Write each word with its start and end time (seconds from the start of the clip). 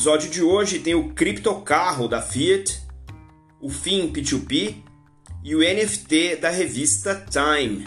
episódio 0.00 0.30
de 0.30 0.42
hoje 0.42 0.78
tem 0.78 0.94
o 0.94 1.12
criptocarro 1.12 2.08
da 2.08 2.22
Fiat, 2.22 2.80
o 3.60 3.68
FIM 3.68 4.10
P2P 4.10 4.82
e 5.44 5.54
o 5.54 5.58
NFT 5.58 6.36
da 6.36 6.48
revista 6.48 7.14
Time. 7.14 7.86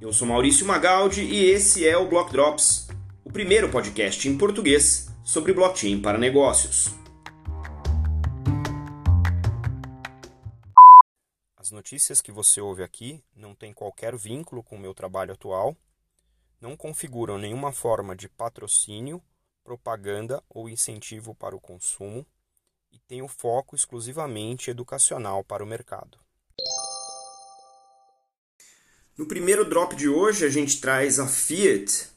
Eu 0.00 0.12
sou 0.12 0.26
Maurício 0.26 0.66
Magaldi 0.66 1.22
e 1.22 1.44
esse 1.44 1.86
é 1.86 1.96
o 1.96 2.08
Block 2.08 2.32
Drops, 2.32 2.88
o 3.24 3.30
primeiro 3.30 3.70
podcast 3.70 4.28
em 4.28 4.36
português 4.36 5.06
sobre 5.22 5.52
blockchain 5.52 6.02
para 6.02 6.18
negócios. 6.18 6.92
As 11.56 11.70
notícias 11.70 12.20
que 12.20 12.32
você 12.32 12.60
ouve 12.60 12.82
aqui 12.82 13.22
não 13.32 13.54
têm 13.54 13.72
qualquer 13.72 14.16
vínculo 14.16 14.60
com 14.60 14.74
o 14.74 14.80
meu 14.80 14.92
trabalho 14.92 15.34
atual, 15.34 15.76
não 16.60 16.76
configuram 16.76 17.38
nenhuma 17.38 17.70
forma 17.70 18.16
de 18.16 18.28
patrocínio 18.28 19.22
propaganda 19.66 20.40
ou 20.48 20.68
incentivo 20.68 21.34
para 21.34 21.56
o 21.56 21.60
consumo 21.60 22.24
e 22.92 22.98
tem 23.00 23.20
o 23.20 23.26
foco 23.26 23.74
exclusivamente 23.74 24.70
educacional 24.70 25.42
para 25.42 25.64
o 25.64 25.66
mercado. 25.66 26.18
No 29.18 29.26
primeiro 29.26 29.68
drop 29.68 29.96
de 29.96 30.08
hoje, 30.08 30.44
a 30.44 30.48
gente 30.48 30.80
traz 30.80 31.18
a 31.18 31.26
Fiat, 31.26 32.08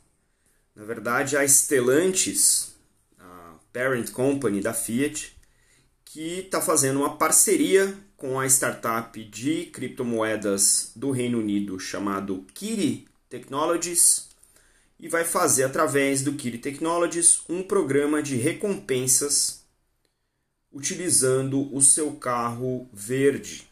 na 0.75 0.85
verdade, 0.85 1.35
a 1.35 1.47
Stellantis, 1.47 2.75
a 3.17 3.55
parent 3.73 4.11
company 4.11 4.61
da 4.61 4.73
Fiat, 4.73 5.35
que 6.05 6.41
está 6.41 6.61
fazendo 6.61 6.99
uma 6.99 7.17
parceria 7.17 7.97
com 8.15 8.39
a 8.39 8.45
startup 8.45 9.23
de 9.23 9.65
criptomoedas 9.67 10.91
do 10.95 11.09
Reino 11.09 11.39
Unido 11.39 11.79
chamado 11.79 12.45
Kiri 12.53 13.07
Technologies 13.27 14.28
e 14.99 15.07
vai 15.07 15.23
fazer 15.23 15.63
através 15.63 16.21
do 16.21 16.33
Kiri 16.33 16.57
Technologies 16.57 17.41
um 17.47 17.63
programa 17.63 18.21
de 18.21 18.35
recompensas 18.35 19.63
utilizando 20.71 21.73
o 21.73 21.81
seu 21.81 22.11
carro 22.13 22.89
verde. 22.91 23.67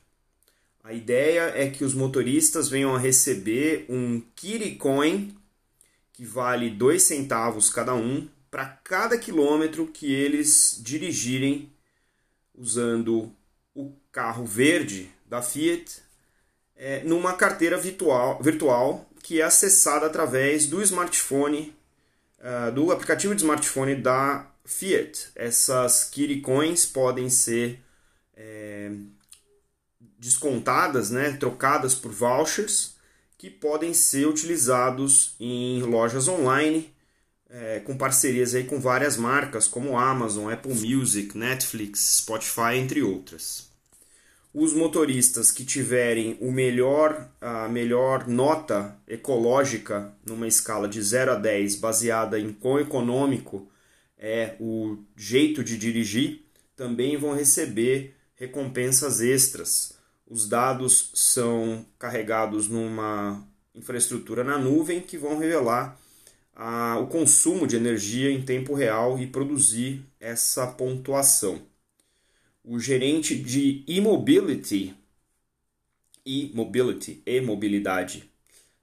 A 0.83 0.93
ideia 0.93 1.51
é 1.53 1.69
que 1.69 1.83
os 1.83 1.93
motoristas 1.93 2.69
venham 2.69 2.95
a 2.95 2.99
receber 2.99 3.85
um 3.89 4.21
Kiri 4.35 4.75
Coin 4.75 5.35
que 6.13 6.25
vale 6.25 6.69
2 6.69 7.03
centavos 7.03 7.69
cada 7.69 7.93
um 7.93 8.27
para 8.49 8.65
cada 8.65 9.17
quilômetro 9.17 9.85
que 9.85 10.11
eles 10.11 10.79
dirigirem 10.81 11.71
usando 12.55 13.31
o 13.75 13.93
carro 14.11 14.45
verde 14.45 15.11
da 15.27 15.41
Fiat 15.41 16.01
é, 16.75 17.03
numa 17.03 17.33
carteira 17.33 17.77
virtual, 17.77 18.41
virtual 18.41 19.07
que 19.27 19.41
é 19.41 19.43
acessada 19.43 20.05
através 20.05 20.67
do 20.67 20.81
smartphone, 20.81 21.75
uh, 22.39 22.71
do 22.71 22.93
aplicativo 22.93 23.35
de 23.35 23.41
smartphone 23.41 23.93
da 23.95 24.49
Fiat. 24.63 25.31
Essas 25.35 26.05
Kiri 26.05 26.39
Coins 26.39 26.85
podem 26.85 27.29
ser 27.29 27.77
é, 28.37 28.89
descontadas, 30.17 31.11
né, 31.11 31.33
trocadas 31.33 31.93
por 31.93 32.09
vouchers 32.09 32.95
que 33.37 33.49
podem 33.49 33.93
ser 33.93 34.25
utilizados 34.29 35.35
em 35.41 35.81
lojas 35.81 36.29
online 36.29 36.89
é, 37.49 37.81
com 37.81 37.97
parcerias 37.97 38.55
aí 38.55 38.63
com 38.63 38.79
várias 38.79 39.17
marcas 39.17 39.67
como 39.67 39.97
Amazon, 39.97 40.49
Apple 40.49 40.73
Music, 40.73 41.37
Netflix, 41.37 42.19
Spotify, 42.19 42.77
entre 42.77 43.03
outras 43.03 43.67
os 44.59 44.73
motoristas 44.73 45.51
que 45.51 45.63
tiverem 45.63 46.35
o 46.41 46.51
melhor, 46.51 47.29
a 47.39 47.69
melhor 47.69 48.27
nota 48.27 48.97
ecológica 49.07 50.11
numa 50.25 50.47
escala 50.47 50.87
de 50.87 50.99
0 50.99 51.33
a 51.33 51.35
10, 51.35 51.75
baseada 51.75 52.39
em 52.39 52.51
quão 52.51 52.79
econômico 52.79 53.69
é 54.17 54.55
o 54.59 54.97
jeito 55.15 55.63
de 55.63 55.77
dirigir, 55.77 56.43
também 56.75 57.15
vão 57.17 57.35
receber 57.35 58.15
recompensas 58.33 59.21
extras. 59.21 59.93
Os 60.27 60.49
dados 60.49 61.11
são 61.13 61.85
carregados 61.99 62.67
numa 62.67 63.47
infraestrutura 63.75 64.43
na 64.43 64.57
nuvem 64.57 65.01
que 65.01 65.19
vão 65.19 65.37
revelar 65.37 65.99
o 66.99 67.05
consumo 67.05 67.67
de 67.67 67.75
energia 67.75 68.31
em 68.31 68.41
tempo 68.41 68.73
real 68.73 69.19
e 69.19 69.27
produzir 69.27 70.03
essa 70.19 70.65
pontuação 70.65 71.61
o 72.67 72.77
gerente 72.77 73.33
de 73.33 73.81
e-mobility 73.87 74.93
e 76.25 76.51
mobility 76.53 77.23
e 77.25 77.39
mobilidade 77.39 78.29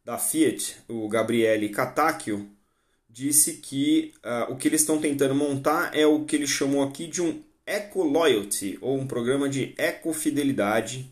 da 0.02 0.16
Fiat, 0.16 0.76
o 0.88 1.06
Gabriele 1.06 1.68
Catacchio, 1.68 2.48
disse 3.10 3.58
que 3.58 4.14
uh, 4.24 4.50
o 4.50 4.56
que 4.56 4.68
eles 4.68 4.80
estão 4.80 4.98
tentando 4.98 5.34
montar 5.34 5.94
é 5.94 6.06
o 6.06 6.24
que 6.24 6.34
ele 6.34 6.46
chamou 6.46 6.82
aqui 6.82 7.06
de 7.06 7.20
um 7.20 7.42
Eco 7.66 8.02
Loyalty, 8.02 8.78
ou 8.80 8.98
um 8.98 9.06
programa 9.06 9.50
de 9.50 9.74
ecofidelidade, 9.76 11.10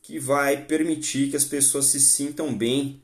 que 0.00 0.20
vai 0.20 0.64
permitir 0.64 1.30
que 1.30 1.36
as 1.36 1.44
pessoas 1.44 1.86
se 1.86 2.00
sintam 2.00 2.56
bem 2.56 3.02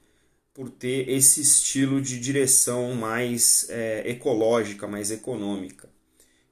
por 0.55 0.71
ter 0.71 1.09
esse 1.09 1.41
estilo 1.41 2.01
de 2.01 2.19
direção 2.21 2.95
mais 2.95 3.69
é, 3.71 4.09
ecológica, 4.09 4.87
mais 4.87 5.11
econômica. 5.11 5.89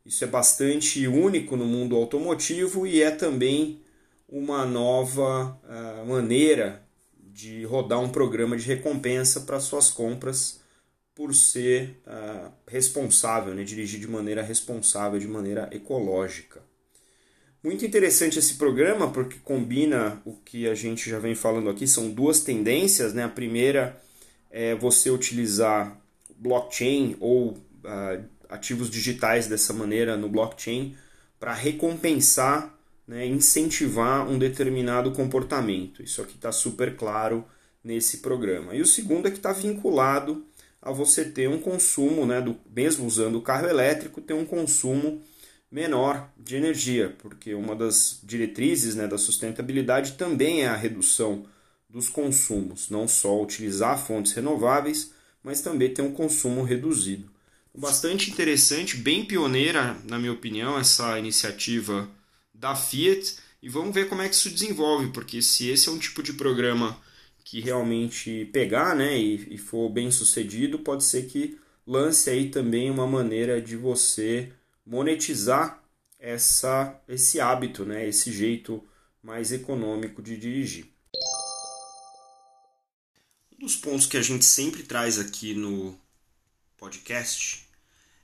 Isso 0.08 0.24
é 0.24 0.26
bastante 0.26 1.06
único 1.06 1.54
no 1.54 1.66
mundo 1.66 1.94
automotivo 1.94 2.86
e 2.86 3.02
é 3.02 3.10
também 3.10 3.82
uma 4.26 4.64
nova 4.64 5.60
uh, 5.62 6.06
maneira 6.06 6.82
de 7.14 7.62
rodar 7.66 8.00
um 8.00 8.08
programa 8.08 8.56
de 8.56 8.64
recompensa 8.64 9.42
para 9.42 9.60
suas 9.60 9.90
compras 9.90 10.60
por 11.14 11.34
ser 11.34 12.00
uh, 12.06 12.50
responsável, 12.66 13.54
né? 13.54 13.62
dirigir 13.64 14.00
de 14.00 14.08
maneira 14.08 14.40
responsável, 14.40 15.18
de 15.18 15.28
maneira 15.28 15.68
ecológica. 15.72 16.62
Muito 17.62 17.84
interessante 17.84 18.38
esse 18.38 18.54
programa 18.54 19.10
porque 19.10 19.36
combina 19.44 20.22
o 20.24 20.32
que 20.32 20.66
a 20.66 20.74
gente 20.74 21.10
já 21.10 21.18
vem 21.18 21.34
falando 21.34 21.68
aqui, 21.68 21.86
são 21.86 22.08
duas 22.08 22.40
tendências. 22.40 23.12
Né? 23.12 23.24
A 23.24 23.28
primeira 23.28 24.00
é 24.50 24.74
você 24.74 25.10
utilizar 25.10 26.00
blockchain 26.38 27.14
ou 27.20 27.50
uh, 27.50 28.37
ativos 28.48 28.90
digitais 28.90 29.46
dessa 29.46 29.72
maneira 29.72 30.16
no 30.16 30.28
blockchain 30.28 30.96
para 31.38 31.52
recompensar, 31.52 32.74
né, 33.06 33.26
incentivar 33.26 34.28
um 34.28 34.38
determinado 34.38 35.12
comportamento. 35.12 36.02
Isso 36.02 36.20
aqui 36.20 36.34
está 36.34 36.50
super 36.50 36.96
claro 36.96 37.44
nesse 37.82 38.18
programa. 38.18 38.74
E 38.74 38.80
o 38.80 38.86
segundo 38.86 39.28
é 39.28 39.30
que 39.30 39.36
está 39.36 39.52
vinculado 39.52 40.44
a 40.80 40.90
você 40.90 41.24
ter 41.24 41.48
um 41.48 41.58
consumo, 41.58 42.26
né, 42.26 42.40
do, 42.40 42.56
mesmo 42.74 43.06
usando 43.06 43.36
o 43.36 43.42
carro 43.42 43.68
elétrico, 43.68 44.20
ter 44.20 44.34
um 44.34 44.44
consumo 44.44 45.22
menor 45.70 46.30
de 46.36 46.56
energia, 46.56 47.14
porque 47.18 47.54
uma 47.54 47.76
das 47.76 48.20
diretrizes 48.22 48.94
né, 48.94 49.06
da 49.06 49.18
sustentabilidade 49.18 50.12
também 50.12 50.62
é 50.62 50.68
a 50.68 50.76
redução 50.76 51.44
dos 51.88 52.08
consumos, 52.08 52.90
não 52.90 53.06
só 53.06 53.40
utilizar 53.42 53.98
fontes 53.98 54.32
renováveis, 54.32 55.12
mas 55.42 55.60
também 55.60 55.92
ter 55.92 56.02
um 56.02 56.12
consumo 56.12 56.62
reduzido 56.62 57.30
bastante 57.74 58.30
interessante, 58.30 58.96
bem 58.96 59.24
pioneira, 59.24 59.96
na 60.04 60.18
minha 60.18 60.32
opinião, 60.32 60.78
essa 60.78 61.18
iniciativa 61.18 62.08
da 62.52 62.74
Fiat. 62.74 63.36
E 63.62 63.68
vamos 63.68 63.94
ver 63.94 64.08
como 64.08 64.22
é 64.22 64.28
que 64.28 64.34
isso 64.34 64.50
desenvolve, 64.50 65.08
porque 65.08 65.42
se 65.42 65.68
esse 65.68 65.88
é 65.88 65.92
um 65.92 65.98
tipo 65.98 66.22
de 66.22 66.32
programa 66.32 66.98
que 67.44 67.60
realmente 67.60 68.44
pegar 68.52 68.94
né, 68.94 69.18
e, 69.18 69.54
e 69.54 69.58
for 69.58 69.88
bem 69.88 70.10
sucedido, 70.10 70.78
pode 70.78 71.02
ser 71.02 71.26
que 71.26 71.58
lance 71.86 72.28
aí 72.28 72.50
também 72.50 72.90
uma 72.90 73.06
maneira 73.06 73.60
de 73.60 73.74
você 73.74 74.52
monetizar 74.84 75.82
essa, 76.18 77.00
esse 77.08 77.40
hábito, 77.40 77.84
né, 77.84 78.06
esse 78.06 78.30
jeito 78.32 78.84
mais 79.22 79.50
econômico 79.50 80.20
de 80.20 80.36
dirigir. 80.36 80.86
Um 83.52 83.64
dos 83.64 83.76
pontos 83.76 84.06
que 84.06 84.16
a 84.16 84.22
gente 84.22 84.44
sempre 84.44 84.82
traz 84.82 85.18
aqui 85.18 85.54
no 85.54 85.98
podcast 86.78 87.66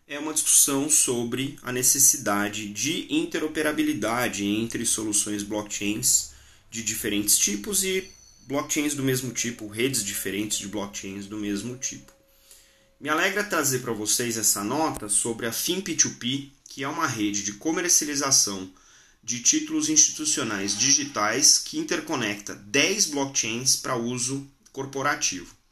é 0.07 0.19
uma 0.19 0.33
discussão 0.33 0.89
sobre 0.89 1.59
a 1.63 1.73
necessidade 1.73 2.69
de 2.69 3.13
interoperabilidade 3.13 4.45
entre 4.45 4.87
soluções 4.87 5.43
blockchains 5.43 6.31
de 6.71 6.83
diferentes 6.83 7.37
tipos 7.37 7.83
e 7.83 8.11
blockchains 8.47 8.95
do 8.95 9.03
mesmo 9.03 9.33
tipo, 9.33 9.67
redes 9.67 10.05
diferentes 10.05 10.59
de 10.59 10.69
blockchains 10.69 11.27
do 11.27 11.37
mesmo 11.37 11.77
tipo. 11.77 12.13
Me 13.01 13.09
alegra 13.09 13.43
trazer 13.43 13.81
para 13.81 13.93
vocês 13.93 14.37
essa 14.39 14.63
nota 14.63 15.09
sobre 15.09 15.47
a 15.47 15.51
FinP2P, 15.51 16.51
que 16.69 16.85
é 16.85 16.89
uma 16.89 17.09
rede 17.09 17.43
de 17.43 17.55
comercialização 17.55 18.71
de 19.23 19.41
títulos 19.41 19.89
institucionais 19.89 20.79
digitais 20.79 21.59
que 21.59 21.79
interconecta 21.79 22.55
10 22.55 23.07
blockchains 23.07 23.77
para 23.77 23.97
uso 23.97 24.49
corporativo. 24.71 25.64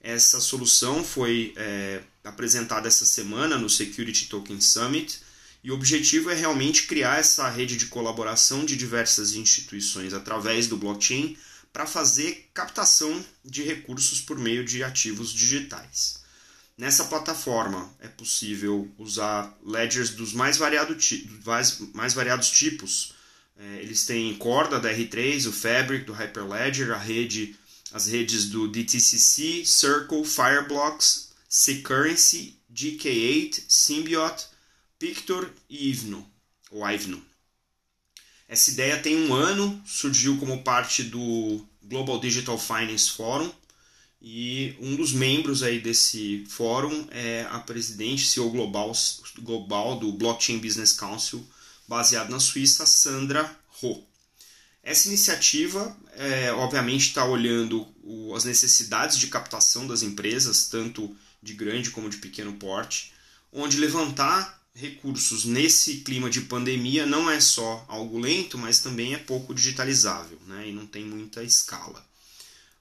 Essa 0.00 0.40
solução 0.40 1.04
foi 1.04 1.52
é, 1.56 2.00
apresentada 2.24 2.88
essa 2.88 3.04
semana 3.04 3.58
no 3.58 3.68
Security 3.68 4.26
Token 4.26 4.60
Summit 4.60 5.20
e 5.62 5.70
o 5.70 5.74
objetivo 5.74 6.30
é 6.30 6.34
realmente 6.34 6.86
criar 6.86 7.18
essa 7.18 7.48
rede 7.48 7.76
de 7.76 7.86
colaboração 7.86 8.64
de 8.64 8.76
diversas 8.76 9.34
instituições 9.34 10.14
através 10.14 10.66
do 10.66 10.76
blockchain 10.76 11.36
para 11.72 11.86
fazer 11.86 12.48
captação 12.54 13.24
de 13.44 13.62
recursos 13.62 14.20
por 14.20 14.38
meio 14.38 14.64
de 14.64 14.82
ativos 14.82 15.32
digitais. 15.32 16.20
Nessa 16.76 17.04
plataforma 17.04 17.92
é 18.00 18.08
possível 18.08 18.90
usar 18.96 19.54
ledgers 19.62 20.10
dos 20.10 20.32
mais, 20.32 20.56
variado, 20.56 20.96
mais, 21.92 22.14
variados 22.14 22.50
tipos. 22.50 23.12
É, 23.54 23.82
eles 23.82 24.06
têm 24.06 24.34
corda 24.36 24.80
da 24.80 24.90
R3, 24.90 25.46
o 25.46 25.52
Fabric 25.52 26.06
do 26.06 26.14
Hyperledger, 26.14 26.90
a 26.92 26.96
rede, 26.96 27.54
as 27.92 28.06
redes 28.06 28.46
do 28.46 28.68
DTCC, 28.68 29.64
Circle, 29.64 30.24
Fireblocks, 30.24 31.30
Securrency, 31.48 32.56
GK8, 32.72 33.62
Symbiot, 33.68 34.46
Pictor 34.98 35.50
e 35.68 35.90
Ivno, 35.90 36.30
ou 36.70 36.88
Ivno. 36.88 37.22
Essa 38.48 38.70
ideia 38.70 39.00
tem 39.00 39.16
um 39.16 39.34
ano, 39.34 39.80
surgiu 39.86 40.36
como 40.38 40.62
parte 40.62 41.02
do 41.04 41.64
Global 41.82 42.18
Digital 42.20 42.58
Finance 42.58 43.10
Forum, 43.10 43.50
e 44.22 44.76
um 44.80 44.96
dos 44.96 45.12
membros 45.12 45.62
aí 45.62 45.80
desse 45.80 46.44
fórum 46.46 47.08
é 47.10 47.46
a 47.50 47.58
presidente 47.58 48.26
CEO 48.26 48.50
global, 48.50 48.92
global 49.38 49.98
do 49.98 50.12
Blockchain 50.12 50.58
Business 50.58 50.92
Council, 50.92 51.44
baseado 51.88 52.28
na 52.28 52.38
Suíça, 52.38 52.84
Sandra 52.84 53.50
Ho. 53.82 54.04
Essa 54.82 55.08
iniciativa, 55.08 55.96
é, 56.14 56.52
obviamente, 56.52 57.08
está 57.08 57.24
olhando 57.24 57.86
o, 58.02 58.34
as 58.34 58.44
necessidades 58.44 59.18
de 59.18 59.26
captação 59.26 59.86
das 59.86 60.02
empresas, 60.02 60.68
tanto 60.68 61.14
de 61.42 61.54
grande 61.54 61.90
como 61.90 62.08
de 62.08 62.16
pequeno 62.16 62.54
porte, 62.54 63.12
onde 63.52 63.78
levantar 63.78 64.60
recursos 64.74 65.44
nesse 65.44 65.98
clima 65.98 66.30
de 66.30 66.42
pandemia 66.42 67.04
não 67.04 67.30
é 67.30 67.40
só 67.40 67.84
algo 67.88 68.18
lento, 68.18 68.56
mas 68.56 68.78
também 68.78 69.14
é 69.14 69.18
pouco 69.18 69.54
digitalizável 69.54 70.38
né, 70.46 70.68
e 70.68 70.72
não 70.72 70.86
tem 70.86 71.04
muita 71.04 71.42
escala. 71.42 72.04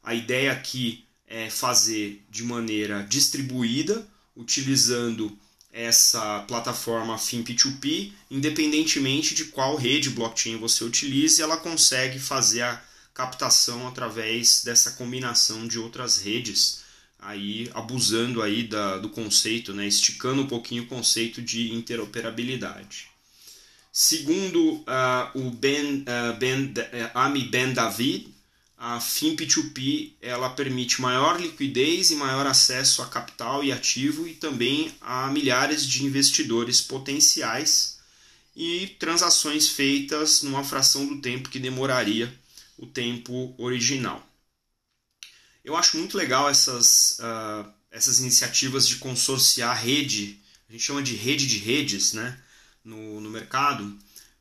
A 0.04 0.14
ideia 0.14 0.52
aqui 0.52 1.06
é, 1.28 1.50
fazer 1.50 2.26
de 2.30 2.44
maneira 2.44 3.04
distribuída, 3.04 4.08
utilizando 4.36 5.38
essa 5.72 6.40
plataforma 6.48 7.16
FinP2P, 7.16 8.12
independentemente 8.30 9.36
de 9.36 9.46
qual 9.46 9.76
rede 9.76 10.10
blockchain 10.10 10.58
você 10.58 10.84
utilize, 10.84 11.42
ela 11.42 11.58
consegue 11.58 12.20
fazer 12.20 12.64
a 12.64 12.82
captação 13.14 13.88
através 13.88 14.64
dessa 14.64 14.92
combinação 14.92 15.68
de 15.68 15.78
outras 15.78 16.18
redes, 16.18 16.82
aí 17.20 17.70
abusando 17.74 18.42
aí 18.42 18.64
da, 18.64 18.98
do 18.98 19.10
conceito, 19.10 19.74
né, 19.74 19.88
esticando 19.88 20.42
um 20.42 20.48
pouquinho 20.48 20.84
o 20.84 20.88
conceito 20.88 21.42
de 21.42 21.74
interoperabilidade. 21.74 23.10
Segundo 23.92 24.76
uh, 24.76 24.86
o 25.34 25.52
Ben, 25.52 26.04
uh, 26.04 26.38
ben, 26.40 26.66
uh, 26.66 27.12
Ami 27.14 27.44
Ben 27.46 27.74
David, 27.74 28.34
a 28.82 28.98
FIMP2P 28.98 30.14
ela 30.22 30.50
permite 30.52 31.02
maior 31.02 31.38
liquidez 31.38 32.12
e 32.12 32.16
maior 32.16 32.48
acesso 32.48 33.02
a 33.02 33.08
capital 33.08 33.62
e 33.62 33.74
ativo 33.74 34.26
e 34.26 34.34
também 34.34 34.96
a 35.02 35.28
milhares 35.28 35.86
de 35.86 36.06
investidores 36.06 36.80
potenciais 36.80 38.00
e 38.56 38.88
transações 38.98 39.68
feitas 39.68 40.44
numa 40.44 40.64
fração 40.64 41.06
do 41.06 41.20
tempo 41.20 41.50
que 41.50 41.60
demoraria 41.60 42.34
o 42.78 42.88
tempo 42.88 43.54
original. 43.58 44.26
Eu 45.64 45.76
acho 45.76 45.98
muito 45.98 46.18
legal 46.18 46.50
essas, 46.50 47.20
uh, 47.20 47.70
essas 47.92 48.22
iniciativas 48.22 48.88
de 48.88 48.96
consorciar 48.96 49.78
rede, 49.84 50.40
a 50.70 50.72
gente 50.72 50.86
chama 50.86 51.04
de 51.04 51.16
rede 51.16 51.46
de 51.48 51.58
redes 51.58 52.14
né, 52.14 52.42
no, 52.82 53.20
no 53.20 53.30
mercado, 53.30 54.00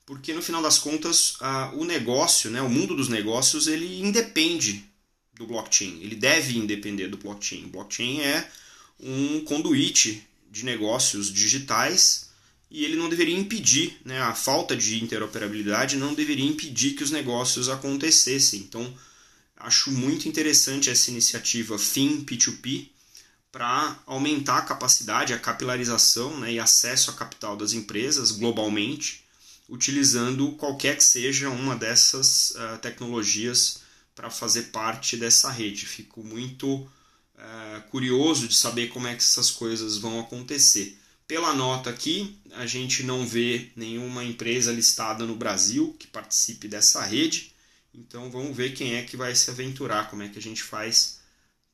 porque 0.09 0.33
no 0.33 0.41
final 0.41 0.63
das 0.63 0.79
contas 0.79 1.37
o 1.75 1.85
negócio, 1.85 2.51
né, 2.51 2.63
o 2.63 2.69
mundo 2.71 2.97
dos 2.97 3.11
negócios, 3.11 3.67
ele 3.67 4.01
independe 4.01 4.83
do 5.35 5.47
blockchain, 5.47 6.01
ele 6.01 6.17
deve 6.17 6.57
independer 6.57 7.11
do 7.11 7.19
blockchain. 7.19 7.67
O 7.67 7.69
blockchain 7.69 8.23
é 8.23 8.51
um 8.99 9.41
conduíte 9.41 10.27
de 10.51 10.65
negócios 10.65 11.31
digitais 11.31 12.31
e 12.71 12.87
ele 12.87 12.97
não 12.97 13.11
deveria 13.11 13.37
impedir, 13.37 13.99
né, 14.03 14.19
a 14.23 14.35
falta 14.35 14.75
de 14.75 14.99
interoperabilidade 15.05 15.97
não 15.97 16.15
deveria 16.15 16.49
impedir 16.49 16.95
que 16.95 17.05
os 17.05 17.11
negócios 17.11 17.69
acontecessem. 17.69 18.61
Então, 18.61 18.91
acho 19.59 19.91
muito 19.91 20.27
interessante 20.27 20.89
essa 20.89 21.11
iniciativa 21.11 21.79
FIM 21.79 22.25
P2P 22.25 22.89
para 23.53 23.99
aumentar 24.07 24.57
a 24.57 24.63
capacidade, 24.63 25.35
a 25.35 25.39
capilarização 25.39 26.39
né, 26.41 26.55
e 26.55 26.59
acesso 26.59 27.11
a 27.11 27.15
capital 27.15 27.59
das 27.59 27.75
empresas 27.75 28.31
globalmente 28.31 29.28
utilizando 29.69 30.53
qualquer 30.53 30.97
que 30.97 31.05
seja 31.05 31.51
uma 31.51 31.77
dessas 31.77 32.53
uh, 32.53 32.79
tecnologias 32.79 33.83
para 34.15 34.31
fazer 34.31 34.65
parte 34.65 35.17
dessa 35.17 35.51
rede. 35.51 35.87
Fico 35.87 36.25
muito 36.25 36.77
uh, 36.77 37.83
curioso 37.91 38.49
de 38.49 38.55
saber 38.57 38.89
como 38.89 39.07
é 39.07 39.15
que 39.15 39.23
essas 39.23 39.51
coisas 39.51 39.99
vão 39.99 40.19
acontecer. 40.21 40.99
Pela 41.27 41.53
nota 41.53 41.91
aqui, 41.91 42.41
a 42.53 42.67
gente 42.67 43.03
não 43.03 43.27
vê 43.27 43.71
nenhuma 43.77 44.25
empresa 44.25 44.73
listada 44.73 45.27
no 45.27 45.37
Brasil 45.37 45.95
que 45.99 46.07
participe 46.07 46.67
dessa 46.67 47.05
rede, 47.05 47.53
então 47.93 48.31
vamos 48.31 48.57
ver 48.57 48.73
quem 48.73 48.95
é 48.95 49.03
que 49.03 49.17
vai 49.17 49.35
se 49.35 49.51
aventurar, 49.51 50.09
como 50.09 50.23
é 50.23 50.29
que 50.29 50.39
a 50.39 50.43
gente 50.43 50.63
faz 50.63 51.19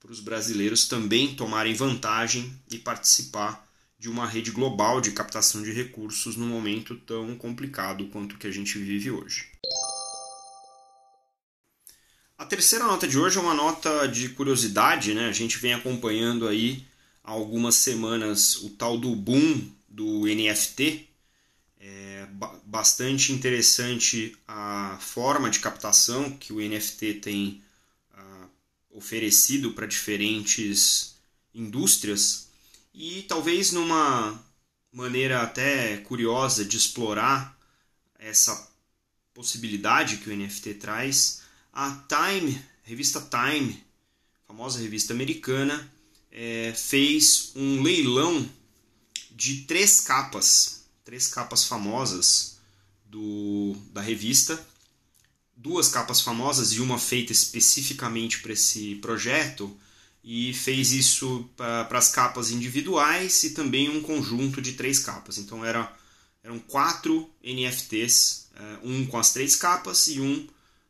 para 0.00 0.10
os 0.10 0.18
brasileiros 0.18 0.88
também 0.88 1.36
tomarem 1.36 1.72
vantagem 1.72 2.52
e 2.70 2.78
participar 2.78 3.64
de 4.04 4.10
uma 4.10 4.26
rede 4.26 4.50
global 4.50 5.00
de 5.00 5.12
captação 5.12 5.62
de 5.62 5.72
recursos 5.72 6.36
num 6.36 6.46
momento 6.46 6.94
tão 6.94 7.34
complicado 7.38 8.06
quanto 8.08 8.34
o 8.34 8.38
que 8.38 8.46
a 8.46 8.50
gente 8.50 8.76
vive 8.76 9.10
hoje. 9.10 9.48
A 12.36 12.44
terceira 12.44 12.84
nota 12.84 13.08
de 13.08 13.18
hoje 13.18 13.38
é 13.38 13.40
uma 13.40 13.54
nota 13.54 14.06
de 14.06 14.28
curiosidade, 14.28 15.14
né? 15.14 15.26
A 15.26 15.32
gente 15.32 15.56
vem 15.56 15.72
acompanhando 15.72 16.46
aí 16.46 16.86
há 17.22 17.30
algumas 17.30 17.76
semanas 17.76 18.56
o 18.56 18.68
tal 18.68 18.98
do 18.98 19.16
boom 19.16 19.70
do 19.88 20.26
NFT. 20.26 21.08
É 21.80 22.28
bastante 22.66 23.32
interessante 23.32 24.36
a 24.46 24.98
forma 25.00 25.48
de 25.48 25.60
captação 25.60 26.30
que 26.36 26.52
o 26.52 26.60
NFT 26.60 27.14
tem 27.22 27.62
ah, 28.12 28.48
oferecido 28.90 29.72
para 29.72 29.86
diferentes 29.86 31.16
indústrias 31.54 32.52
e 32.94 33.22
talvez 33.22 33.72
numa 33.72 34.40
maneira 34.92 35.42
até 35.42 35.96
curiosa 35.98 36.64
de 36.64 36.76
explorar 36.76 37.58
essa 38.16 38.70
possibilidade 39.34 40.18
que 40.18 40.30
o 40.30 40.36
NFT 40.36 40.74
traz, 40.74 41.42
a 41.72 41.90
Time, 42.08 42.64
revista 42.84 43.20
Time, 43.20 43.82
famosa 44.46 44.78
revista 44.78 45.12
americana, 45.12 45.92
é, 46.30 46.72
fez 46.76 47.50
um 47.56 47.82
leilão 47.82 48.48
de 49.32 49.62
três 49.62 50.00
capas, 50.00 50.84
três 51.04 51.26
capas 51.26 51.64
famosas 51.64 52.58
do, 53.04 53.76
da 53.92 54.00
revista, 54.00 54.64
duas 55.56 55.88
capas 55.88 56.20
famosas 56.20 56.72
e 56.72 56.80
uma 56.80 56.98
feita 56.98 57.32
especificamente 57.32 58.40
para 58.40 58.52
esse 58.52 58.94
projeto, 58.96 59.76
e 60.24 60.52
fez 60.54 60.92
isso 60.92 61.48
para 61.54 61.98
as 61.98 62.10
capas 62.10 62.50
individuais 62.50 63.44
e 63.44 63.50
também 63.50 63.90
um 63.90 64.00
conjunto 64.00 64.62
de 64.62 64.72
três 64.72 64.98
capas. 64.98 65.36
Então 65.36 65.62
era, 65.62 65.94
eram 66.42 66.58
quatro 66.58 67.30
NFTs, 67.44 68.48
eh, 68.56 68.78
um 68.82 69.04
com 69.04 69.18
as 69.18 69.34
três 69.34 69.54
capas 69.54 70.06
e 70.06 70.22
um 70.22 70.48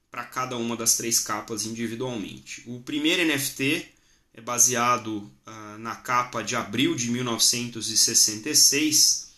para 0.09 0.25
cada 0.25 0.57
uma 0.57 0.77
das 0.77 0.97
três 0.97 1.19
capas 1.19 1.67
individualmente. 1.67 2.63
O 2.67 2.79
primeiro 2.81 3.27
NFT 3.27 3.89
é 4.33 4.41
baseado 4.41 5.29
uh, 5.47 5.79
na 5.79 5.97
capa 5.97 6.41
de 6.43 6.55
abril 6.55 6.95
de 6.95 7.11
1966 7.11 9.33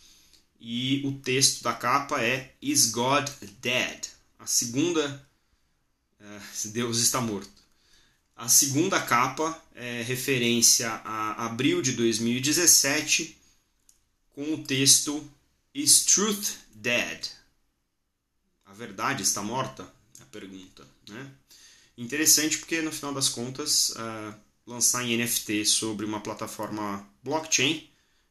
e 0.61 1.01
o 1.07 1.13
texto 1.13 1.63
da 1.63 1.73
capa 1.73 2.23
é 2.23 2.53
Is 2.61 2.91
God 2.91 3.27
Dead? 3.63 4.09
A 4.39 4.47
segunda, 4.47 5.27
uh, 6.21 6.69
Deus 6.69 6.99
está 6.99 7.23
morto. 7.23 7.56
A 8.37 8.49
segunda 8.49 9.01
capa 9.01 9.59
é 9.75 10.03
referência 10.03 10.91
a 10.91 11.47
abril 11.47 11.81
de 11.81 11.93
2017 11.93 13.35
com 14.35 14.53
o 14.53 14.63
texto 14.63 15.27
Is 15.75 16.05
Truth 16.05 16.59
Dead? 16.75 17.29
A 18.67 18.75
verdade 18.75 19.23
está 19.23 19.43
morta? 19.43 19.91
A 20.21 20.25
pergunta. 20.27 20.87
Né? 21.09 21.31
Interessante 21.97 22.59
porque 22.59 22.83
no 22.83 22.93
final 22.93 23.15
das 23.15 23.31
contas 23.31 23.89
uh, 23.91 24.35
lançar 24.67 25.03
em 25.03 25.17
NFT 25.17 25.65
sobre 25.65 26.05
uma 26.05 26.21
plataforma 26.21 27.09
blockchain 27.23 27.89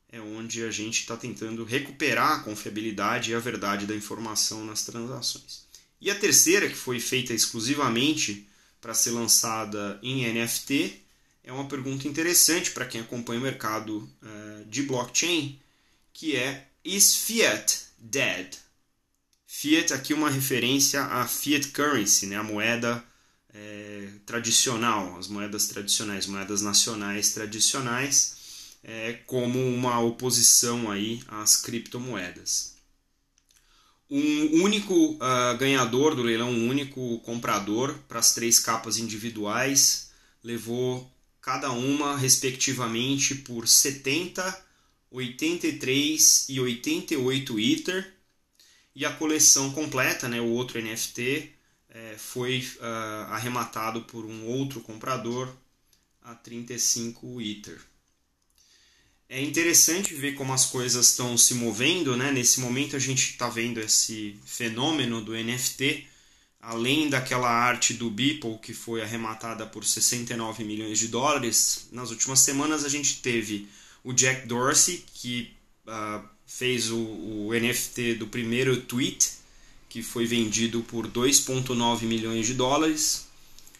é 0.09 0.21
onde 0.21 0.61
a 0.63 0.69
gente 0.69 0.99
está 0.99 1.17
tentando 1.17 1.63
recuperar 1.63 2.33
a 2.33 2.43
confiabilidade 2.43 3.31
e 3.31 3.33
a 3.33 3.39
verdade 3.39 3.87
da 3.87 3.95
informação 3.95 4.63
nas 4.63 4.85
transações. 4.85 5.65
E 5.99 6.11
a 6.11 6.15
terceira, 6.15 6.69
que 6.69 6.75
foi 6.75 6.99
feita 6.99 7.33
exclusivamente 7.33 8.47
para 8.85 8.93
ser 8.93 9.09
lançada 9.09 9.99
em 10.03 10.31
NFT? 10.31 11.01
É 11.43 11.51
uma 11.51 11.67
pergunta 11.67 12.07
interessante 12.07 12.69
para 12.69 12.85
quem 12.85 13.01
acompanha 13.01 13.39
o 13.39 13.43
mercado 13.43 13.97
uh, 13.97 14.65
de 14.65 14.83
blockchain, 14.83 15.59
que 16.13 16.35
é 16.35 16.67
Is 16.83 17.15
Fiat 17.15 17.79
dead? 17.97 18.53
Fiat 19.47 19.91
aqui 19.91 20.13
uma 20.13 20.29
referência 20.29 21.03
à 21.03 21.25
fiat 21.27 21.69
currency, 21.69 22.27
né, 22.27 22.35
a 22.35 22.43
moeda 22.43 23.03
é, 23.51 24.07
tradicional, 24.23 25.17
as 25.17 25.27
moedas 25.27 25.65
tradicionais, 25.67 26.27
moedas 26.27 26.61
nacionais 26.61 27.33
tradicionais. 27.33 28.35
é, 28.83 29.13
como 29.25 29.59
uma 29.59 29.99
oposição 29.99 30.91
aí 30.91 31.23
às 31.27 31.57
criptomoedas. 31.57 32.74
Um 34.09 34.61
único 34.61 35.13
uh, 35.13 35.57
ganhador 35.57 36.15
do 36.15 36.21
leilão, 36.21 36.51
um 36.51 36.69
único 36.69 37.19
comprador 37.19 37.97
para 38.07 38.19
as 38.19 38.35
três 38.35 38.59
capas 38.59 38.97
individuais, 38.97 40.11
levou 40.43 41.11
cada 41.41 41.71
uma 41.71 42.15
respectivamente 42.15 43.33
por 43.35 43.67
70, 43.67 44.65
83 45.09 46.49
e 46.49 46.59
88 46.59 47.59
Ether. 47.59 48.13
E 48.95 49.05
a 49.05 49.11
coleção 49.11 49.71
completa, 49.71 50.29
né, 50.29 50.39
o 50.39 50.49
outro 50.49 50.81
NFT, 50.81 51.51
é, 51.89 52.15
foi 52.17 52.65
uh, 52.77 53.31
arrematado 53.31 54.01
por 54.03 54.25
um 54.25 54.45
outro 54.45 54.81
comprador 54.81 55.53
a 56.21 56.35
35 56.35 57.41
Ether. 57.41 57.79
É 59.27 59.41
interessante 59.41 60.13
ver 60.13 60.33
como 60.35 60.53
as 60.53 60.65
coisas 60.65 61.09
estão 61.09 61.35
se 61.37 61.55
movendo, 61.55 62.15
né? 62.15 62.31
Nesse 62.31 62.59
momento 62.59 62.95
a 62.95 62.99
gente 62.99 63.31
está 63.31 63.49
vendo 63.49 63.79
esse 63.79 64.39
fenômeno 64.45 65.19
do 65.19 65.33
NFT, 65.33 66.05
além 66.61 67.09
daquela 67.09 67.49
arte 67.49 67.93
do 67.95 68.09
Beeple 68.09 68.59
que 68.59 68.73
foi 68.73 69.01
arrematada 69.01 69.65
por 69.65 69.83
69 69.83 70.63
milhões 70.63 70.99
de 70.99 71.07
dólares. 71.07 71.87
Nas 71.91 72.11
últimas 72.11 72.39
semanas 72.39 72.85
a 72.85 72.89
gente 72.89 73.21
teve 73.21 73.67
o 74.03 74.13
Jack 74.13 74.47
Dorsey 74.47 75.03
que 75.13 75.51
uh, 75.87 76.23
fez 76.45 76.91
o, 76.91 76.99
o 76.99 77.49
NFT 77.51 78.15
do 78.15 78.27
primeiro 78.27 78.81
tweet 78.81 79.31
que 79.89 80.03
foi 80.03 80.27
vendido 80.27 80.81
por 80.83 81.07
2,9 81.07 82.03
milhões 82.03 82.45
de 82.45 82.53
dólares. 82.53 83.27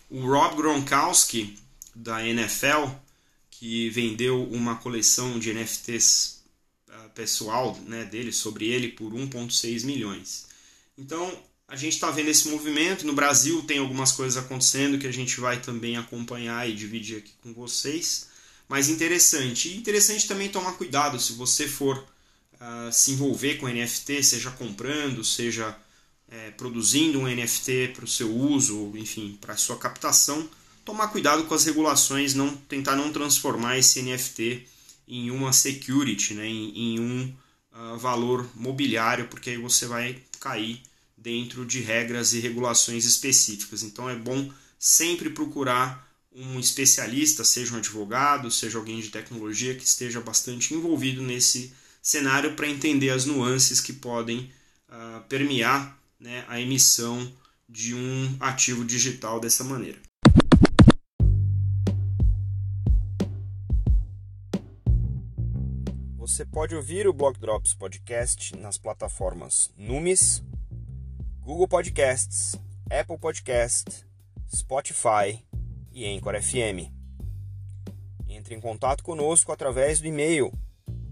O 0.10 0.22
Rob 0.22 0.56
Gronkowski 0.56 1.56
da 1.94 2.26
NFL 2.26 3.05
que 3.60 3.90
vendeu 3.90 4.44
uma 4.44 4.76
coleção 4.76 5.40
de 5.40 5.54
NFTs 5.54 6.44
uh, 6.90 7.10
pessoal 7.14 7.78
né, 7.88 8.04
dele, 8.04 8.32
sobre 8.32 8.66
ele, 8.68 8.90
por 8.90 9.14
1,6 9.14 9.86
milhões. 9.86 10.48
Então, 10.98 11.42
a 11.68 11.76
gente 11.76 11.94
está 11.94 12.12
vendo 12.12 12.30
esse 12.30 12.50
movimento. 12.50 13.08
No 13.08 13.14
Brasil 13.14 13.62
tem 13.64 13.80
algumas 13.80 14.12
coisas 14.12 14.44
acontecendo 14.44 15.00
que 15.00 15.08
a 15.08 15.14
gente 15.14 15.40
vai 15.40 15.62
também 15.62 15.98
acompanhar 15.98 16.70
e 16.70 16.76
dividir 16.76 17.18
aqui 17.18 17.32
com 17.42 17.54
vocês. 17.54 18.28
Mas 18.68 18.90
interessante. 18.90 19.70
E 19.70 19.78
interessante 19.78 20.28
também 20.28 20.50
tomar 20.50 20.74
cuidado 20.74 21.20
se 21.20 21.34
você 21.34 21.68
for 21.68 21.98
uh, 21.98 22.92
se 22.92 23.12
envolver 23.12 23.56
com 23.56 23.68
NFT, 23.68 24.22
seja 24.22 24.52
comprando, 24.52 25.24
seja 25.24 25.78
é, 26.30 26.52
produzindo 26.52 27.20
um 27.20 27.28
NFT 27.28 27.94
para 27.96 28.06
o 28.06 28.08
seu 28.08 28.36
uso, 28.36 28.92
enfim, 28.96 29.38
para 29.40 29.54
a 29.54 29.58
sua 29.58 29.78
captação 29.78 30.50
tomar 30.86 31.08
cuidado 31.08 31.44
com 31.46 31.56
as 31.56 31.66
regulações, 31.66 32.36
não 32.36 32.56
tentar 32.56 32.96
não 32.96 33.12
transformar 33.12 33.78
esse 33.78 34.02
NFT 34.04 34.66
em 35.08 35.32
uma 35.32 35.52
security, 35.52 36.36
né, 36.36 36.48
em, 36.48 36.96
em 36.96 37.00
um 37.00 37.34
uh, 37.74 37.98
valor 37.98 38.48
mobiliário, 38.56 39.28
porque 39.28 39.50
aí 39.50 39.58
você 39.58 39.88
vai 39.88 40.22
cair 40.40 40.82
dentro 41.18 41.66
de 41.66 41.80
regras 41.82 42.34
e 42.34 42.40
regulações 42.40 43.06
específicas. 43.06 43.82
Então 43.82 44.08
é 44.08 44.16
bom 44.16 44.52
sempre 44.78 45.32
procurar 45.32 46.06
um 46.32 46.60
especialista, 46.60 47.44
seja 47.44 47.74
um 47.74 47.78
advogado, 47.78 48.52
seja 48.52 48.78
alguém 48.78 49.00
de 49.00 49.10
tecnologia 49.10 49.74
que 49.74 49.86
esteja 49.86 50.22
bastante 50.22 50.74
envolvido 50.74 51.22
nesse 51.22 51.74
cenário 52.02 52.54
para 52.54 52.68
entender 52.68 53.10
as 53.10 53.26
nuances 53.26 53.82
que 53.82 53.94
podem 53.94 54.52
uh, 54.90 55.22
permear 55.28 55.98
né, 56.20 56.46
a 56.48 56.60
emissão 56.60 57.32
de 57.68 57.96
um 57.96 58.38
ativo 58.40 58.86
digital 58.86 59.40
dessa 59.40 59.64
maneira. 59.64 60.05
Você 66.36 66.44
pode 66.44 66.76
ouvir 66.76 67.08
o 67.08 67.14
Block 67.14 67.40
Drops 67.40 67.74
Podcast 67.74 68.58
nas 68.58 68.78
plataformas 68.78 69.72
Numis, 69.78 70.44
Google 71.40 71.66
Podcasts, 71.66 72.60
Apple 72.92 73.18
Podcast, 73.18 74.06
Spotify 74.54 75.42
e 75.94 76.06
Anchor 76.06 76.34
FM. 76.34 76.92
Entre 78.28 78.54
em 78.54 78.60
contato 78.60 79.02
conosco 79.02 79.54
através 79.54 80.02
do 80.02 80.08
e-mail 80.08 80.52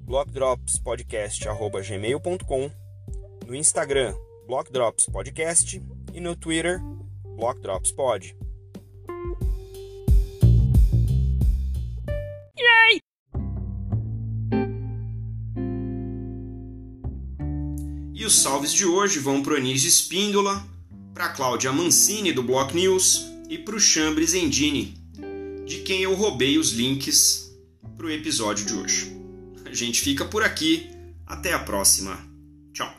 blockdropspodcast@gmail.com, 0.04 2.70
no 3.48 3.56
Instagram 3.56 4.14
blockdropspodcast 4.46 5.82
e 6.12 6.20
no 6.20 6.36
Twitter 6.36 6.82
blockdropspod. 7.38 8.43
E 18.14 18.26
os 18.26 18.40
salves 18.40 18.72
de 18.72 18.86
hoje 18.86 19.18
vão 19.18 19.42
para 19.42 19.54
o 19.54 19.58
Anísio 19.58 19.90
Espíndola, 19.90 20.66
para 21.14 21.30
Cláudia 21.30 21.72
Mancini 21.72 22.32
do 22.32 22.44
Block 22.44 22.76
News 22.76 23.26
e 23.50 23.58
para 23.58 23.76
o 23.76 23.80
Chambres 23.80 24.36
Endini, 24.36 24.96
de 25.66 25.80
quem 25.80 26.04
eu 26.04 26.14
roubei 26.14 26.60
os 26.60 26.72
links 26.72 27.52
para 27.98 28.06
o 28.06 28.12
episódio 28.12 28.66
de 28.66 28.74
hoje. 28.74 29.18
A 29.66 29.74
gente 29.74 30.02
fica 30.02 30.26
por 30.26 30.44
aqui, 30.44 30.90
até 31.26 31.54
a 31.54 31.60
próxima. 31.60 32.20
Tchau! 32.72 32.94